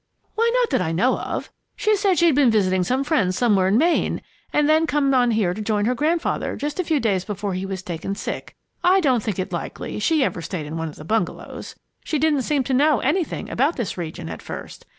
"Why, 0.33 0.49
not 0.55 0.71
that 0.71 0.81
I 0.81 0.91
know 0.91 1.19
of. 1.19 1.51
She 1.75 1.95
said 1.95 2.17
she'd 2.17 2.33
been 2.33 2.49
visiting 2.49 2.83
some 2.83 3.03
friends 3.03 3.37
somewhere 3.37 3.67
in 3.67 3.77
Maine, 3.77 4.23
and 4.51 4.67
then 4.67 4.87
come 4.87 5.13
on 5.13 5.29
here 5.29 5.53
to 5.53 5.61
join 5.61 5.85
her 5.85 5.93
grandfather 5.93 6.55
just 6.55 6.79
a 6.79 6.83
few 6.83 6.99
days 6.99 7.23
before 7.23 7.53
he 7.53 7.67
was 7.67 7.83
taken 7.83 8.15
sick. 8.15 8.55
I 8.83 8.99
don't 8.99 9.21
think 9.21 9.37
it 9.37 9.53
likely 9.53 9.99
she 9.99 10.23
ever 10.23 10.41
stayed 10.41 10.65
in 10.65 10.75
one 10.75 10.89
of 10.89 10.95
the 10.95 11.05
bungalows. 11.05 11.75
She 12.03 12.17
didn't 12.17 12.41
seem 12.41 12.63
to 12.63 12.73
know 12.73 12.99
anything 13.01 13.47
about 13.47 13.75
this 13.75 13.95
region 13.95 14.27
at 14.27 14.41
first. 14.41 14.87